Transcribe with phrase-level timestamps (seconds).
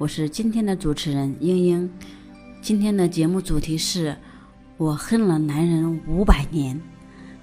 [0.00, 1.90] 我是今天的主持人英英。
[2.62, 4.16] 今天的节目主题是
[4.78, 6.80] “我恨了男人五百年”。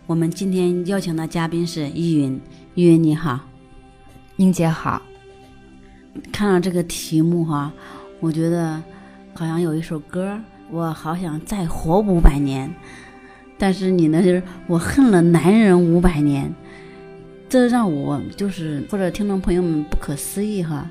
[0.08, 2.41] 我们今天邀请的嘉宾是依云，
[2.73, 3.40] 依云你好，
[4.38, 4.99] 英姐好。
[6.32, 7.72] 看到这个题目哈，
[8.20, 8.82] 我觉得
[9.35, 12.74] 好像有一首歌，我好想再活五百年。
[13.60, 16.52] 但是你呢，就是我恨了男人五百年。
[17.48, 20.90] 这让我就是或者听众朋友们不可思议哈，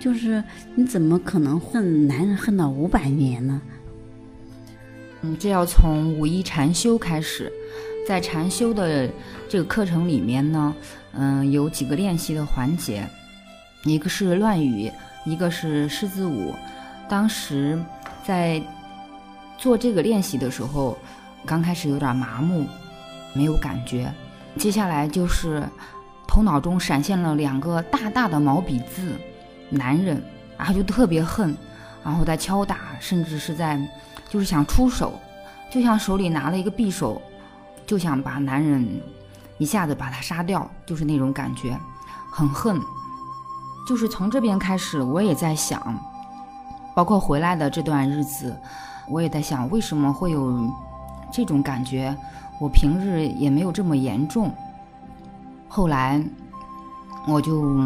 [0.00, 0.42] 就是
[0.74, 3.60] 你怎么可能恨男人恨到五百年呢？
[5.20, 7.52] 嗯，这要从五一禅修开始，
[8.08, 9.06] 在禅修的
[9.50, 10.74] 这个课程里面呢，
[11.12, 13.06] 嗯，有几个练习的环节，
[13.84, 14.90] 一个是乱语，
[15.26, 16.54] 一个是狮子舞。
[17.06, 17.78] 当时
[18.24, 18.62] 在
[19.58, 20.96] 做这个练习的时候，
[21.44, 22.64] 刚开始有点麻木，
[23.34, 24.10] 没有感觉。
[24.56, 25.62] 接下来就是
[26.26, 29.12] 头脑中闪现了两个大大的毛笔字
[29.70, 30.22] “男人”，
[30.58, 31.56] 然后就特别恨，
[32.04, 33.80] 然后在敲打，甚至是在
[34.28, 35.14] 就是想出手，
[35.70, 37.20] 就像手里拿了一个匕首，
[37.86, 38.86] 就想把男人
[39.58, 41.78] 一下子把他杀掉，就是那种感觉，
[42.30, 42.80] 很恨。
[43.88, 45.98] 就是从这边开始，我也在想，
[46.94, 48.56] 包括回来的这段日子，
[49.08, 50.70] 我也在想，为什么会有
[51.32, 52.16] 这种感觉。
[52.60, 54.54] 我平日也没有这么严重。
[55.66, 56.22] 后来，
[57.26, 57.78] 我就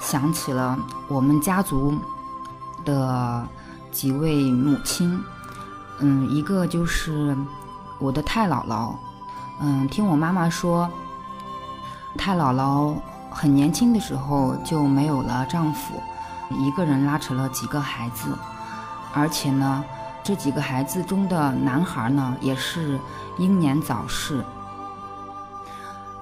[0.00, 1.94] 想起了我们家族
[2.84, 3.46] 的
[3.90, 5.22] 几位母亲，
[5.98, 7.36] 嗯，一个就是
[7.98, 8.94] 我的太姥姥，
[9.60, 10.90] 嗯，听我妈妈说，
[12.16, 12.96] 太姥姥
[13.30, 16.00] 很年轻的时候就没有了丈夫，
[16.50, 18.36] 一个人拉扯了几个孩子，
[19.12, 19.84] 而且呢。
[20.24, 22.98] 这几个孩子中的男孩呢，也是
[23.38, 24.44] 英年早逝。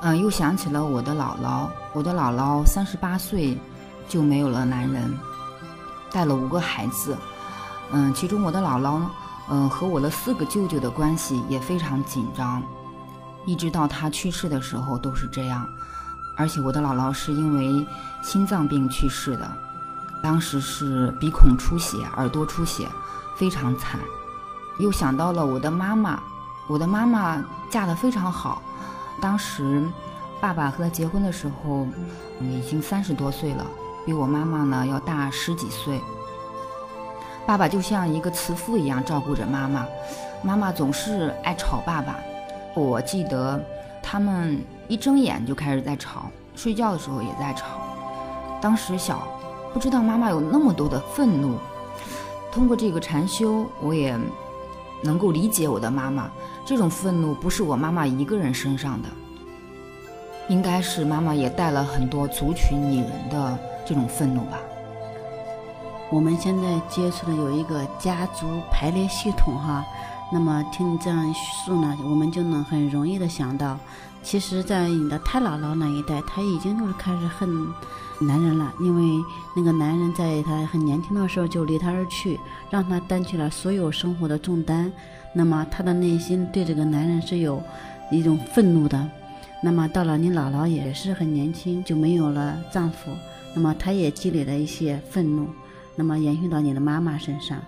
[0.06, 3.58] 嗯，又想起了我的姥姥，我的姥姥三十八岁
[4.06, 5.10] 就没有了男人，
[6.12, 7.16] 带了五个孩子。
[7.90, 9.00] 嗯，其中我的姥姥，
[9.48, 12.62] 嗯，和我的四个舅舅的关系也非常紧张，
[13.46, 15.66] 一直到她去世的时候都是这样。
[16.36, 17.86] 而且我的姥姥是因为
[18.22, 19.50] 心脏病去世的，
[20.22, 22.86] 当时是鼻孔出血，耳朵出血。
[23.36, 23.98] 非常惨，
[24.78, 26.20] 又想到了我的妈妈，
[26.68, 28.62] 我的妈妈嫁得非常好，
[29.20, 29.82] 当时
[30.40, 31.86] 爸爸和他结婚的时候
[32.40, 33.66] 已经三十多岁了，
[34.04, 36.00] 比我妈妈呢要大十几岁。
[37.46, 39.86] 爸爸就像一个慈父一样照顾着妈妈，
[40.42, 42.16] 妈妈总是爱吵爸爸。
[42.74, 43.62] 我记得
[44.02, 44.58] 他们
[44.88, 47.66] 一睁眼就开始在吵，睡觉的时候也在吵。
[48.60, 49.26] 当时小，
[49.72, 51.58] 不知道妈妈有那么多的愤怒。
[52.50, 54.18] 通过这个禅修，我也
[55.02, 56.30] 能够理解我的妈妈。
[56.64, 59.08] 这种愤怒不是我妈妈一个人身上的，
[60.48, 64.58] 应该是妈妈也带了很多族群女人的这种愤怒吧。
[66.10, 69.84] 我们现在接触的有一个家族排列系统哈，
[70.32, 73.78] 那么听你这样叙述呢，我们就能很容易的想到，
[74.22, 77.48] 其实，在你的太姥姥那一代，她已经就是开始恨。
[78.20, 79.24] 男人了，因为
[79.56, 82.38] 那个男人在她很年轻的时候就离她而去，
[82.70, 84.90] 让她担起了所有生活的重担。
[85.34, 87.62] 那么他的内心对这个男人是有
[88.10, 89.10] 一种愤怒的。
[89.62, 93.10] 那么到了你姥姥也是很年轻就没有了丈夫，
[93.54, 95.48] 那么她也积累了一些愤怒，
[95.96, 97.62] 那么延续到你的妈妈身上，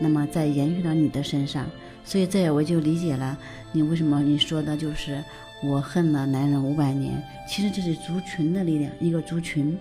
[0.00, 1.66] 那么再延续到你的身上。
[2.04, 3.38] 所以这我就理解了
[3.70, 5.22] 你为什么你说的就是。
[5.64, 9.78] 我恨了男人五百年，其实这是族群的力量，一个族群。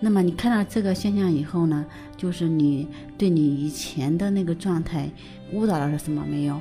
[0.00, 1.84] 那么你看到这个现象以后呢，
[2.16, 2.88] 就是你
[3.18, 5.10] 对你以前的那个状态
[5.52, 6.58] 误导了什么没有？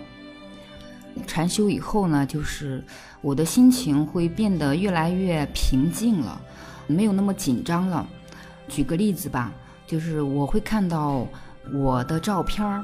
[1.25, 2.83] 禅修以后呢，就是
[3.21, 6.39] 我的心情会变得越来越平静了，
[6.85, 8.05] 没有那么紧张了。
[8.67, 9.51] 举个例子吧，
[9.87, 11.25] 就是我会看到
[11.73, 12.83] 我的照片儿，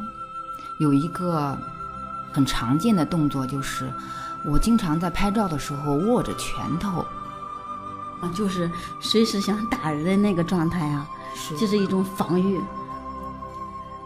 [0.80, 1.58] 有一个
[2.32, 3.92] 很常见的动作就是。
[4.48, 7.04] 我经常在拍照的时候握着拳头，
[8.22, 8.70] 啊，就是
[9.02, 11.08] 随时想打人的那个状态啊，
[11.60, 12.60] 这是一种防御。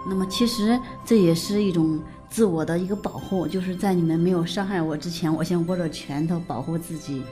[0.05, 7.23] 那么其实这也是一种自我的一个保护，就是在你们没有伤害我之前，我先握着拳头保护自己。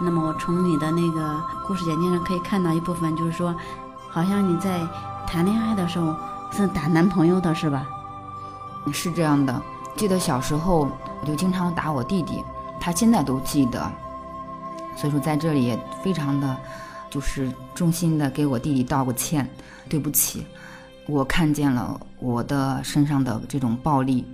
[0.00, 3.54] 那么我从你的那个故事简介上可以看到一部分，就是说，
[4.08, 4.80] 好像你在
[5.26, 6.14] 谈恋爱的时候
[6.50, 7.86] 是打男朋友的是吧？
[8.92, 9.62] 是这样的，
[9.96, 10.88] 记得小时候
[11.20, 12.44] 我就经常打我弟弟，
[12.78, 13.90] 他现在都记得。
[14.96, 16.56] 所以说在这里也非常的，
[17.10, 19.48] 就是衷心的给我弟弟道个歉，
[19.88, 20.46] 对不起，
[21.06, 24.24] 我看见了我的身上的这种暴力。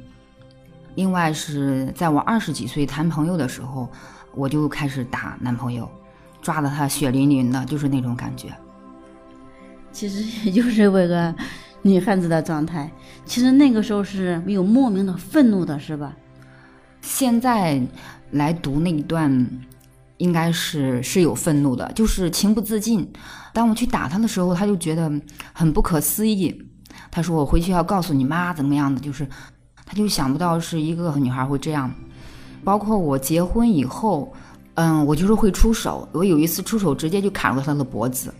[0.94, 3.88] 另外是在我二十几岁谈朋友的时候，
[4.34, 5.90] 我就开始打男朋友，
[6.42, 8.48] 抓的他血淋淋的，就是那种感觉。
[9.92, 11.34] 其实也就是为个
[11.82, 12.90] 女汉子的状态。
[13.24, 16.14] 其实那个时候是没有莫名的愤怒的，是吧？
[17.00, 17.80] 现在
[18.30, 19.48] 来读那一段。
[20.20, 23.10] 应该是是有愤怒的，就是情不自禁。
[23.52, 25.10] 当我去打他的时候，他就觉得
[25.52, 26.54] 很不可思议。
[27.10, 29.26] 他说：“我回去要告诉你妈怎么样的。”就是，
[29.86, 31.90] 他就想不到是一个女孩会这样。
[32.62, 34.32] 包括我结婚以后，
[34.74, 36.06] 嗯，我就是会出手。
[36.12, 38.32] 我有一次出手，直接就砍了他的脖子。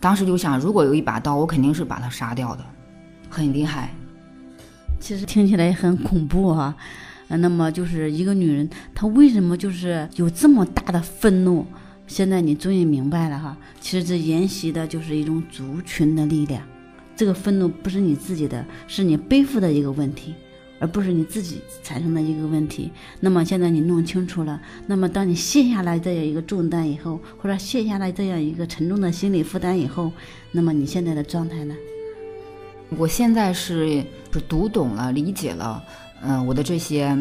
[0.00, 2.64] 当时就想，如果有一把刀，我肯定是把他杀掉的，
[3.28, 3.94] 很厉害。
[4.98, 6.74] 其实听起来也很恐怖啊。
[7.36, 11.64] 那么就是一个女人，她为什么就是有这么大的愤怒？
[12.06, 16.60] 现在你终于明白了哈，其实这沿袭的就是一种族群的力量。
[17.14, 20.34] 这个愤怒不是你自己的，是你背负的一个问题，
[20.80, 22.90] 而不是你自己产生的一个问题。
[23.20, 30.10] 那么现在你弄清楚了，那么当你卸下来这样一个重担以后，或者卸下来这样一个沉重的心理负担以后，
[30.50, 31.76] 那么你现在的状态呢？
[32.96, 35.80] 我现在是是读懂了，理解了。
[36.22, 37.16] 嗯，我的这些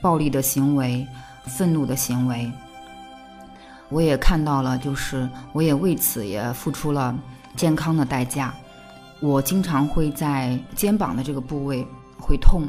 [0.00, 1.06] 暴力的行为、
[1.44, 2.50] 愤怒的行为，
[3.88, 7.16] 我也看到了，就是我也为此也付出了
[7.56, 8.54] 健康的代价。
[9.20, 11.86] 我经常会在肩膀的这个部位
[12.18, 12.68] 会痛，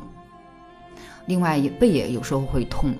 [1.25, 2.93] 另外也背也有时候会痛。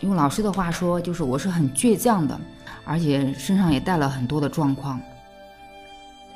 [0.00, 2.38] 用老师的话说，就是我是很倔强的，
[2.84, 5.00] 而且身上也带了很多的状况。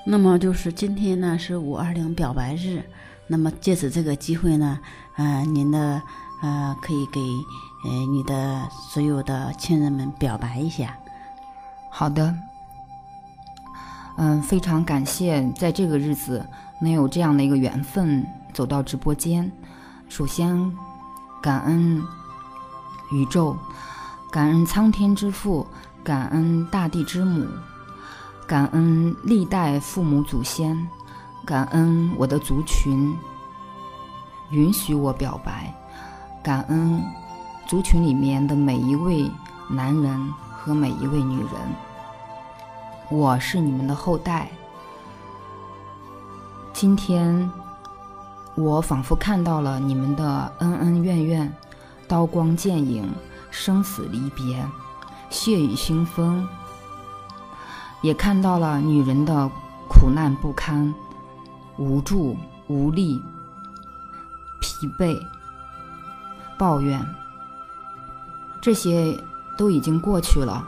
[0.06, 2.82] 那么就是今天呢是五二零表白日，
[3.26, 4.78] 那么借此这个机会呢。
[5.16, 6.02] 呃，您的
[6.42, 7.20] 呃，可以给
[7.84, 10.96] 呃你的所有的亲人们表白一下。
[11.90, 12.34] 好的，
[14.16, 16.44] 嗯，非常感谢在这个日子
[16.80, 19.50] 能有这样的一个缘分走到直播间。
[20.08, 20.76] 首先，
[21.40, 22.02] 感恩
[23.12, 23.56] 宇宙，
[24.32, 25.64] 感恩苍天之父，
[26.02, 27.46] 感恩大地之母，
[28.48, 30.88] 感恩历代父母祖先，
[31.44, 33.16] 感恩我的族群。
[34.50, 35.74] 允许我表白，
[36.42, 37.02] 感恩
[37.66, 39.30] 族群里面的每一位
[39.68, 41.50] 男人和每一位女人。
[43.10, 44.48] 我是你们的后代。
[46.72, 47.50] 今天，
[48.54, 51.52] 我仿佛看到了你们的恩恩怨怨、
[52.06, 53.10] 刀光剑影、
[53.50, 54.64] 生死离别、
[55.30, 56.46] 血雨腥风，
[58.02, 59.48] 也看到了女人的
[59.88, 60.94] 苦难不堪、
[61.78, 62.36] 无助
[62.68, 63.20] 无力。
[64.74, 65.24] 疲惫、
[66.58, 67.00] 抱怨，
[68.60, 69.16] 这些
[69.56, 70.66] 都已经过去了。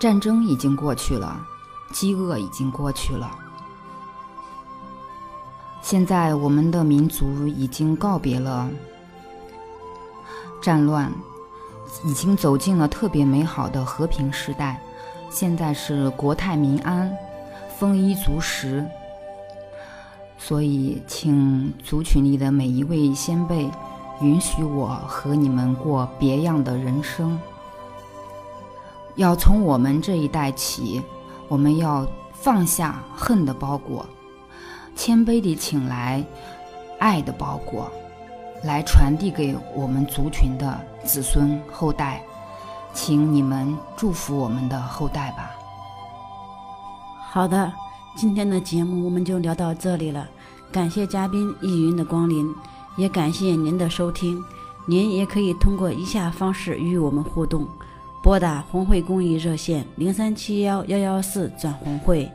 [0.00, 1.38] 战争已经过去了，
[1.92, 3.30] 饥饿已经过去了。
[5.82, 8.70] 现在我们的民族已经告别了
[10.62, 11.12] 战乱，
[12.04, 14.80] 已经走进了特别美好的和平时代。
[15.30, 17.14] 现在是国泰民安，
[17.78, 18.86] 丰衣足食。
[20.36, 23.70] 所以，请族群里的每一位先辈，
[24.20, 27.38] 允许我和你们过别样的人生。
[29.16, 31.00] 要从我们这一代起，
[31.48, 34.04] 我们要放下恨的包裹，
[34.94, 36.22] 谦卑地请来
[36.98, 37.90] 爱的包裹，
[38.64, 42.22] 来传递给我们族群的子孙后代。
[42.92, 45.50] 请你们祝福我们的后代吧。
[47.30, 47.72] 好的。
[48.16, 50.28] 今天的节目我们就聊到这里了，
[50.70, 52.48] 感谢嘉宾易云的光临，
[52.96, 54.40] 也感谢您的收听。
[54.86, 57.66] 您也可以通过以下方式与我们互动：
[58.22, 62.30] 拨打红会公益热线零三七幺幺幺四转红会，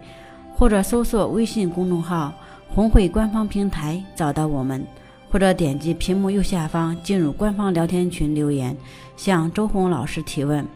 [0.53, 2.33] 或者搜索微信公众号
[2.67, 4.85] “红会官方平台”找到我们，
[5.31, 8.75] 或者点击屏幕右下方进入官方聊天群留言，
[9.15, 10.67] 向周红老师提问。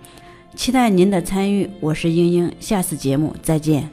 [0.55, 3.89] 期待您的参与，我是英英，下次节目再见。